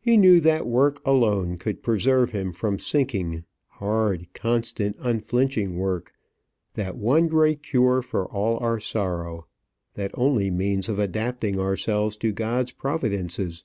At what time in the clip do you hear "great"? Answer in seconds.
7.28-7.62